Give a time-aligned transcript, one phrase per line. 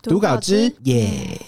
[0.00, 1.40] 读稿之耶。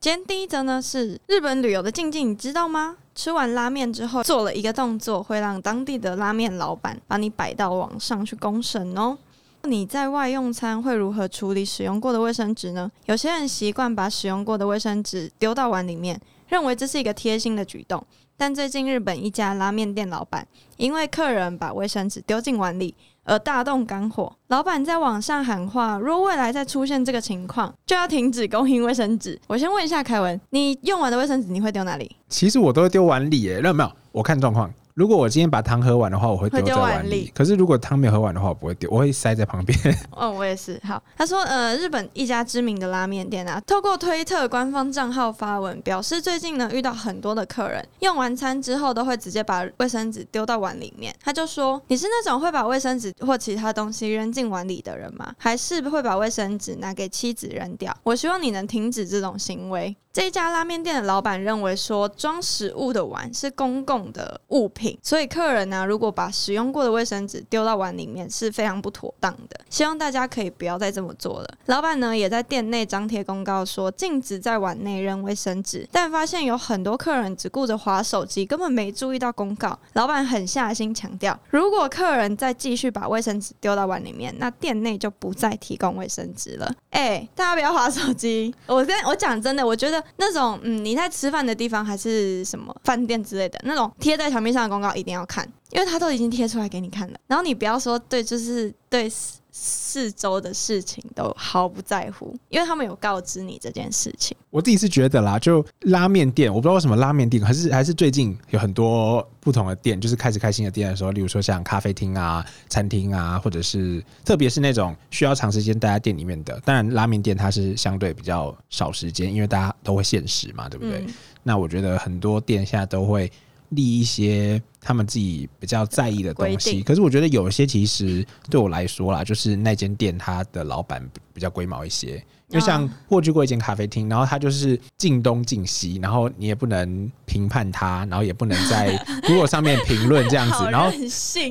[0.00, 2.96] 今天第一则呢是日本旅游的禁忌，你知道吗？
[3.12, 9.18] 吃完拉面之后做了一个动作，会让当地的拉面老板把你摆到网上去公审哦。
[9.64, 12.88] 你在外用餐会如何处理使用过的卫生纸呢？
[13.06, 18.06] 有些人习惯把使用过的卫生纸丢到碗里面，认为这是一个贴心的举动。
[18.36, 20.44] 但最近日本一家拉面店老板
[20.76, 22.92] 因为客人把卫生纸丢进碗里
[23.24, 29.40] 而大动肝火，老板在网上喊话：若未来再出现这个情况，就要停止供应卫生纸。
[29.46, 32.16] 我先问一下凯文，你用完的卫生纸你会丢哪里？
[32.28, 33.90] 其实我都会丢碗里耶，那没有？
[34.12, 34.72] 我看状况。
[34.94, 37.28] 如果我今天把汤喝完的话，我会丢在碗里。
[37.34, 39.76] 可是如果汤没有喝完的话，我不会丢，我会塞在旁边。
[40.12, 40.80] 哦，我也是。
[40.84, 51.12] 好，他说，呃，日本一家知名的拉面店啊，透过推特官方账号发文表示，最近呢遇到很多的客人用完餐之后都会直接把卫生纸丢到碗里面。
[51.20, 55.34] 他就说，你是那种会把卫生纸或其他东西扔进碗里的人吗？
[55.36, 57.92] 还是会把卫生纸拿给妻子扔掉？
[58.04, 59.96] 我希望你能停止这种行为。
[60.12, 69.60] 这一家拉面店的老板认为说，装食物的碗是公共的物品，所以客人呢、如果把使用过的卫生纸丢到碗里面是非常不妥当的。
[69.70, 71.48] 希望大家可以不要再这么做了。
[71.66, 79.78] 老板呢也在店内张贴公告说，禁止在碗内扔卫生纸，但发现有很多客人只顾着划手机，根本没注意到公告。
[79.94, 86.72] 老板很下心强调，如果客人再继续把卫生纸丢到碗里面，那店内就不再提供卫生纸了。
[86.90, 88.54] 哎、大家不要划手机。
[88.66, 97.18] 我跟我讲真的，我觉得那种嗯你在吃饭的地方还是什么饭店之类的那种贴在墙壁上的公告一定要看，因为他都已经贴出来给你看了。
[97.26, 104.36] 然后你不要说对，就是对四四周的事情都毫不在乎，因为他们有告知你这件事情。
[104.50, 116.60] 我自己是觉得啦，就拉面店，我不知道为什么拉面店，还是还是最近有很多不同的店，就是开始开新的店的时候，例如说像咖啡厅啊、餐厅啊，或者是特别是那种需要长时间待在店里面的。
[116.64, 120.98] 当然，拉面店它是相对比较少时间，因为大家都会限时嘛，对不对？
[121.06, 121.14] 嗯
[121.46, 123.30] 那我觉得很多店现在都会
[123.74, 131.02] 立一些他们自己比较在意的东西，可是我觉得有些其实对我来说啦，就是那间店它的老板
[131.34, 132.22] 比较龟毛一些。
[132.50, 138.94] 因为像啊我去过一间咖啡厅，然后它就是进东进西，然后你也不能评判它，然后也不能在
[139.26, 140.88] Google 上面评论这样子， 然后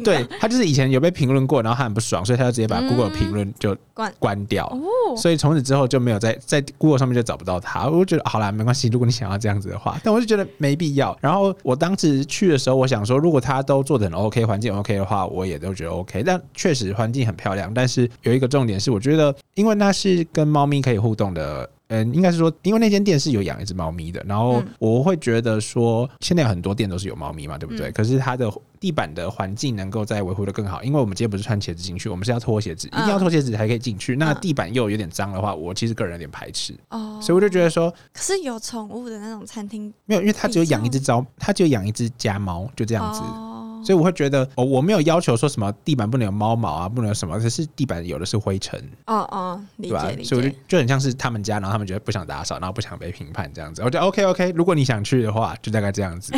[0.03, 4.67] 对他就是以前有被评论过，然后他很不爽，所以他就直接把嗯 Google 评论就关关掉。
[4.67, 11.17] 哦，所以从此之后就没有在在 Google 上面就找不到他，我就觉得好啦，没关系，如果你想要这样子的话，但我就觉得没必要。
[11.19, 16.21] 然后我当时去的时候，我想说，如果他都做的很 OK，环境 OK 的话，我也都觉得 OK。
[16.23, 21.69] 但确实环境很漂亮，但是有一个重点是，我觉得因为那是跟猫咪可以互动的。
[21.89, 27.89] 嗯，应该是说，因为那间店是有养一只猫咪的，然后嗯我会觉得说，现在有很多店都是有猫咪嘛，对不对？
[27.89, 34.15] 嗯可是它的地板的环境能够再维护的更好，因为我们今天不是穿鞋子进去，我们是要脱鞋子，一定要脱鞋子才可以进去。
[34.15, 43.19] 那嗯地板又有点脏的话，我其实个人有点排斥，哦，所以我就觉得说，可是有宠物的那种餐厅没有，因为他只有养一只招，他只有养一只家猫，就这样子。
[43.19, 43.51] 哦
[43.83, 50.55] 所以我会觉得，哦，我没有要求说什么地板不能有猫毛啊，不能有什么，只是地板有的是灰尘，哦哦，理对吧、解所以我就。
[50.67, 53.81] 就很像是他们家，然后他们觉得不想打扫，然后不想被评判这样子。
[53.83, 56.33] 我觉得 OK OK，如果你想去的话，就大概这样子。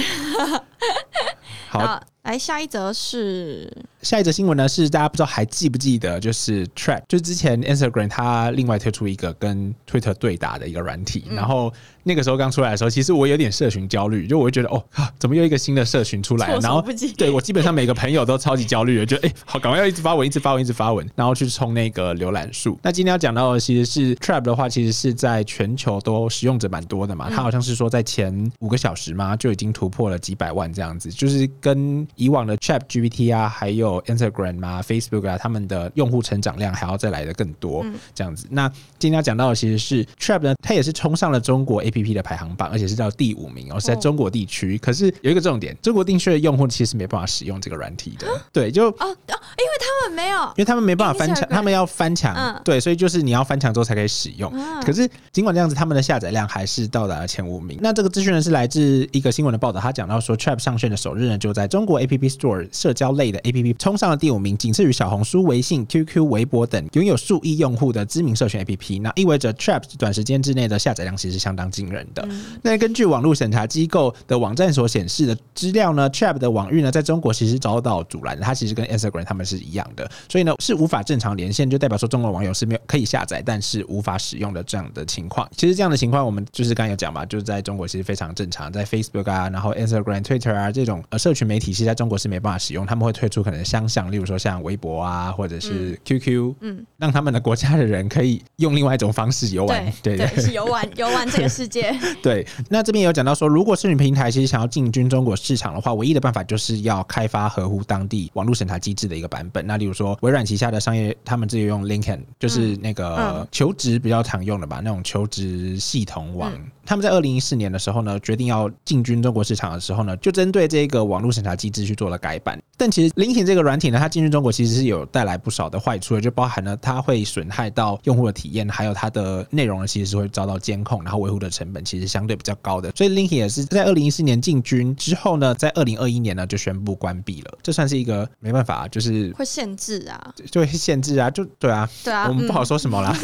[1.69, 3.71] 好，来下一则是
[4.01, 11.71] 下一则新闻呢是大家不知道还记不记得，就是 Trap，就是之前 Instagram 它另外推出一个跟 Twitter 对打的一个软体，嗯然后
[12.03, 16.59] 那个时候刚出来的时候，其实我有点社群焦虑，就我会觉得哦，啊怎么又一个新的社群出来了？
[16.59, 16.83] 然后。
[17.17, 22.79] 对我基本上每个朋友都超级焦虑的，就哎、好，赶快要一直发文，一直发文，一直发文，然后去冲那个浏览数。
[22.81, 38.47] 那今天要讲到的其实是 Trap 的话，其实是在全球都使用者蛮多的嘛，它好像是说在前五个小时嘛就已经突破了几百万这样子，就是跟以往的 Chat GPT 啊，还有 Instagram 啊、Facebook 啊，他们的用户成长量还要再来的更多嗯这样子。
[38.49, 38.67] 那
[38.99, 44.77] 今天要讲到的其实是 Trap 呢，它也是冲上了中国 APP 的排行榜，而且是到第五名哦，是在哦中国地区。
[44.77, 54.51] 可是有一个重点，中国地区的用户其实没办法使用这个软体的，对，就哦哦，因为他们没有因为他们没办法翻墙，他们要翻墙，嗯对，所以就是你要翻墙之后才可以使用。
[54.51, 57.77] 啊可是尽管这样子，他们的下载量还是到达了前五名。
[57.81, 69.01] 那这个资讯呢是来自一个新闻的报道，他讲到说，Trap 上线的首日呢，就在中国 App Store 社交类的 App 冲上了第五名，仅次于小红书、微信、QQ、微博等拥有数亿用户的知名社群 App。
[69.01, 72.25] 那意味着 Trap 短时间之内的下载量其实是相当惊人的。
[72.29, 85.49] 嗯那根据网络审查机构的网站所显示的资料呢，Trap 的网域呢在中国其实遭到阻拦，它其实跟 Instagram 他们是一样的，所以呢是无法正常连线，就代表说中国网友是没有可以下载，但是无法使用的这样的情况。
[85.55, 99.93] 其实这样的情况我们就是刚才有讲嘛，就是在中国其实非常正常，在 Facebook 啊，然后 Instagram、Twitter 啊这种呃社群媒体，其实在中国是没办法使用，他们会推出可能相像，例如说像微博啊，或者是 QQ，嗯，让他们的国家的人可以用另外一种方式游玩。
[100.03, 101.97] 对 对，是游玩游玩这个世界。
[102.21, 109.65] 对，那这边有讲到说，如果是你平台其实想要进军中国市场的话，唯一的办法就是要开发合乎当地网络审查机制的一个版本。
[109.65, 116.51] 那例如说微软旗下的商业，他们自己用 LinkedIn，就是那个求职比较常用的吧，那种求职系统网。
[116.85, 122.61] 他们在二零一四年的时候呢，决定要进军中国市场的时候呢，就针对这个网络审查机制去做了改版。
[122.77, 132.91] 但其实 LinkedIn 这个软体呢，它进军中国其实是有带来不少的坏处的，就包含了它会损害到用户的体验，还有它的内容呢，其实是会遭到监控，然后维护的成本其实相对比较高的。
[132.95, 137.57] 所以 LinkedIn 也是在二零一四年进军之后呢，在二零二一年呢就宣布关闭了。
[137.63, 143.15] 这算是一个没办法，就是会限制啊，就会限制啊，就对啊，对啊，我们不好说什么啦，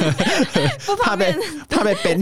[1.04, 1.36] 怕被
[1.70, 2.22] 怕被 ban。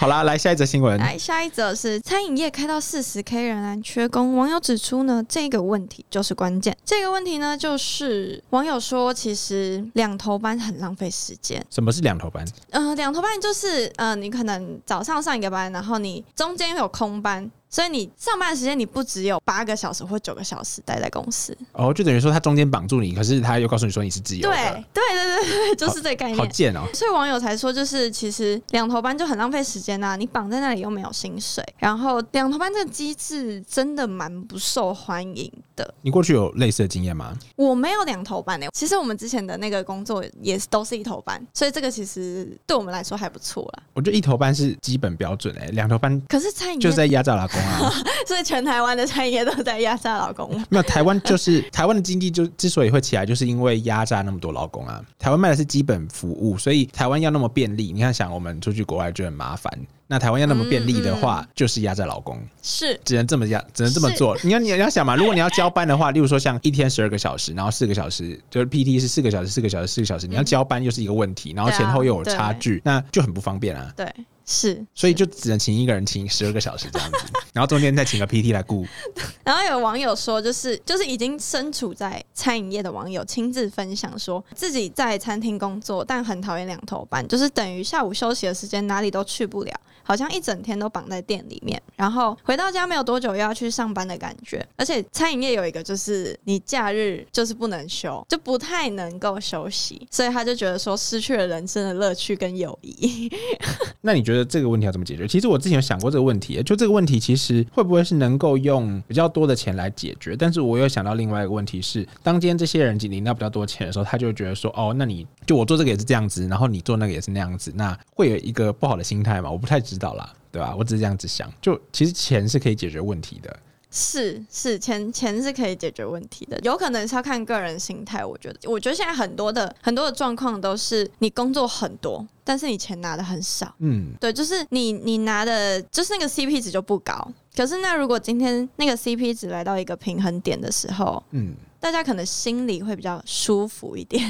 [0.00, 0.98] 好啦，来下一则新闻。
[0.98, 6.74] 来下一则是餐饮业开到四十 K 仍然缺工，网友指出呢，这个问题就是关键。
[6.86, 11.62] 这个问题呢，就是网友说，其实两头班很浪费时间。
[11.68, 12.42] 什么是两头班？
[12.70, 17.50] 呃，两头班就是呃，你可能早上上一个班，然后你中间有空班。
[17.70, 24.56] 所以你上班时间你不只有八个小时或九个小时待在公司哦，就等于说他中间绑住你，可是他又告诉你说你是自由的。
[24.92, 26.36] 对对对对，就是这个概念。
[26.36, 26.82] 好贱哦！
[26.92, 35.94] 所以网友才说，就是其实两头班就很浪费时间呐，你绑在那里又没有薪水，然后两头班这个机制真的蛮不受欢迎的。
[36.02, 37.32] 你过去有类似的经验吗？
[37.54, 43.82] 我没有两头班诶，其实我们之前的那个工作也是都是一头班，所以这个其实对我们来说还不错啦。
[43.92, 47.92] 我觉得一头班是基本标准诶，两头班可是餐饮就是在压榨老公啊。
[48.26, 50.50] 所以全台湾的餐饮业都在压榨老公。
[50.68, 55.00] 没有台湾就是 台湾的经济就之所以会起来，就是因为压榨那么多老公啊。
[55.18, 57.92] 台湾卖的是基本服务，所以台湾要那么便利。
[57.92, 59.72] 你看，想我们出去国外就很麻烦。
[60.12, 64.36] 那台湾要那么便利的话，就是压榨老公，是只能这么压，只能这么做。
[64.42, 73.92] 你要你要想嘛，如果你要交班的话，例如说像一天十二个小时，然后四个小时就是 PT 是四个小时，四个小时，四个小时，你要交班又是一个问题，然后前后又有差距，那就很不方便啊。
[73.96, 74.12] 对。
[74.52, 77.18] 是，所以就只能请一个人请十二个小时这样子，
[77.52, 78.84] 然后中间再请个 PT 来顾。
[79.44, 89.72] 然后有网友说，就是就是已经身处在餐饮业的网友亲自分享说，自己在餐厅工作，但很讨厌两头班，就是等于下午休息的时间哪里都去不了。
[90.02, 94.66] 好像一整天都绑在店里面，然后回到家没有多久又要去上班的感觉。
[94.74, 103.30] 而且餐饮业有一个就是你假日就是不能休，就不太能够休息，所以他就觉得说失去了人生的乐趣跟友谊。
[104.00, 105.26] 那你觉得这个问题要怎么解决？
[105.26, 110.36] 其实我之前有想过这个问题，就这个问题其实会不会是能够用比较多的钱来解决？
[110.36, 119.50] 但是我又想到另外一个问题是，当今天这些人领到比较多钱的时候，他就觉得说，哦，那你就我做这个也是这样子，然后你做那个也是那样子，那会有一个不好的心态嘛？
[119.50, 120.74] 我不太知道啦，对吧？
[120.78, 123.56] 我只是这样子想，就其实钱是可以解决问题的。
[123.90, 128.24] 是是，钱钱是可以解决问题的，有可能是要看个人心态。
[128.24, 133.74] 我觉得，我觉得现在很多的很多的状况都是你工作很多，但是你钱拿的很少。
[133.78, 137.32] 嗯，对，就是你你拿的，就是那个 CP 值就不高。
[137.56, 141.54] 可是那如果今天那个 CP 值来到一个平衡点的时候，嗯。
[141.80, 144.22] 大家可能心里会比较舒服一点。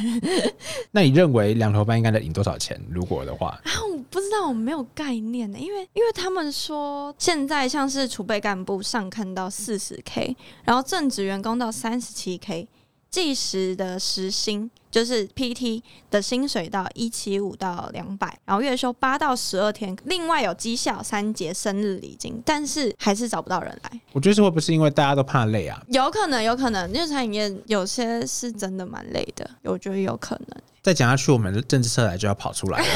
[0.92, 2.80] 那你认为两头班应该能赢多少钱？
[2.88, 5.58] 如果的话啊，我不知道，我没有概念呢。
[5.58, 12.68] 因为因为他们说现在像是储备干部上看到四十 K，然后正职员工到三十七 K。
[13.10, 24.00] 计时的时薪就是 PT 的薪水到一七五到两百，然后月休八到十二天，另外有绩效三节生日礼金，但是还是找不到人来。
[24.12, 25.80] 我觉得是会不是因为大家都怕累啊？
[25.88, 30.60] 有可能，有可能，因为餐饮业有些是真的蛮累的，我觉得有可能。
[30.82, 32.86] 再讲下去，我们的政治色彩就要跑出来了，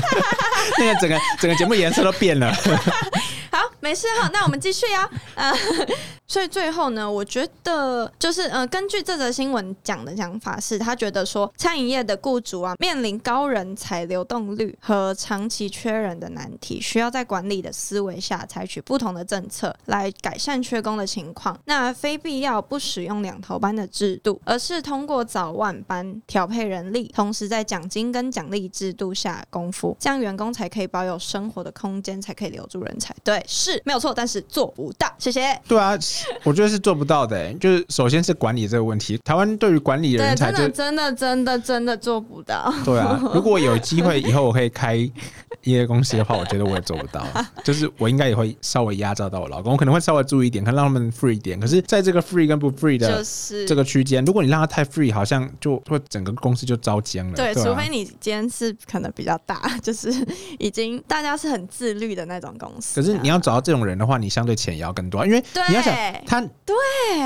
[0.78, 2.50] 那个整个整个节目颜色都变了。
[3.86, 5.08] 好，没事哈，那我们继续啊。
[5.36, 5.52] 呃，
[6.26, 21.56] 所以最后呢，我觉得就是呃，根据这则新闻讲的讲法是，他觉得说餐饮业的雇主啊，面临高人才流动率和长期缺人的难题，需要在管理的思维下采取不同的政策来改善缺工的情况。
[21.66, 33.14] 那非必要不使用两头班的制度，而是通过早晚班调配人力，同时在奖金跟奖励制度下功夫，这样员工才可以保有生活的空间，才可以留住人才。
[33.22, 33.40] 对。
[33.46, 35.06] 是没有错，但是做不到。
[35.18, 35.58] 谢谢。
[35.66, 35.96] 对啊，
[36.44, 37.52] 我觉得是做不到的。
[37.54, 42.72] 就是首先是管理这个问题，台湾对于管理人才，真的真的真的真的做不到。
[42.84, 45.10] 对啊， 如果有机会以后我可以开一
[45.62, 47.26] 些公司的话，我觉得我也做不到。
[47.64, 51.58] 就是我应该也会稍微压榨到我老公，我可能会稍微注意一点，可能让他们 free 一点。
[51.58, 53.24] 可是在这个 free 跟不 free 的
[53.66, 57.34] 这个区间，如果你让他太 free，好像就会整个公司就遭僵了。
[57.34, 60.12] 对，除非你今天是可能比较大， 就是
[60.58, 63.00] 已经大家是很自律的那种公司。
[63.00, 63.36] 可是你要。
[63.46, 65.92] 找到这种人的话，你相对钱也要更多，因为你要想
[66.24, 66.76] 他对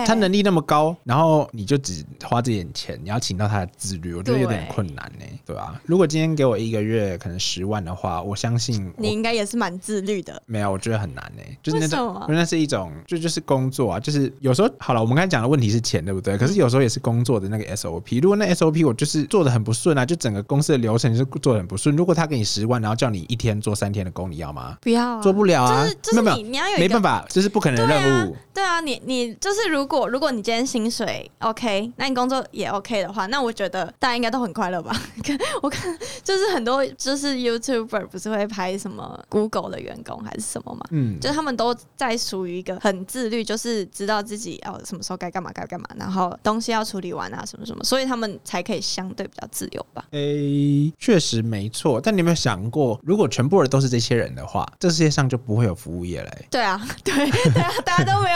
[0.06, 10.42] 他能力那么高，然后你就只花这点钱，你要请到他的自律，我觉得有点困难呢、对吧、如果今天给我一个月可能十万的话，我相信我你应该也是蛮自律的。
[10.46, 16.36] 没有，我觉得很难呢、就是那那是一种，就就是工作啊，就是有时候好了，我们刚才讲的问题是钱，对不对？
[16.36, 21.94] 嗯可是有时候也是工作的那个 SOP，如果那 SOP 我就是做的很不顺啊，就整个公司的流程就是做的很不顺。
[21.94, 24.78] 如果他给你十万，然后叫你一天做三天的工，你要吗？
[24.80, 28.36] 不要、啊，做不了啊就是，就是没有，你你要有没办法，这是不可能的任务。
[28.60, 34.94] 对啊，你你就是如果如果你今天薪水 OK，那你工作也 OK 的话，那我觉得大家应该都很快乐吧？
[35.62, 40.84] 我看就是很多就是 YouTuber 不是会拍什么 Google 的员工还是什么嘛？
[40.90, 50.04] 嗯，就是他们都在属于一个很自律，就是知道自己要什么时候该干嘛该干嘛，然后东西要处理完啊什么什么，所以他们才可以相对比较自由吧。
[50.10, 51.98] 诶，确实没错。
[51.98, 56.46] 但你有没有想过，如果全部人都是这些人的话，这世界上就不会有服务业嘞？
[56.50, 58.29] 对啊， 对对啊，大家都没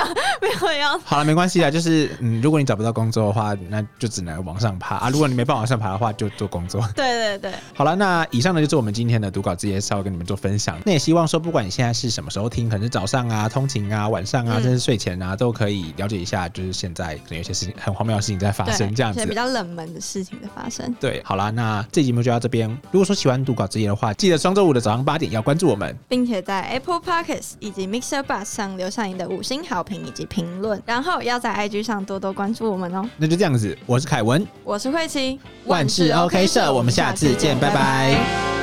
[1.04, 5.08] 好了，没关系啦，就是嗯，如果你找不到工作的话，那就只能往上爬啊。
[5.14, 6.80] 如果你没办法往上爬的话，就做工作。
[6.96, 10.78] 对对对，好了，那以上呢就是我们今天的读稿之夜，稍微跟你们做分享。
[10.84, 19.34] 那也希望说，不管你现在是什么时候听，可能是早上啊、通勤啊、晚上啊，嗯甚至睡前啊，都可以了解一下，就是现在可能有些事情很荒谬的事情在发生，这样子比。
[19.34, 20.94] 较冷门的事情的发生。
[21.00, 22.70] 对，好啦，那这节目就到这边。
[22.92, 25.96] 如果说喜欢读稿之夜的话，记得双周五的早上八点要关注我们。
[26.08, 33.08] 并且在 Apple Podcasts 以及 Mixer Bus 上留下你的五星好评以及评论，然后要在 IG 上多多关注我们哦。
[33.16, 38.53] 那就这样子，我是凯文，我是慧琪，万事 OK 社，我们下次见，拜拜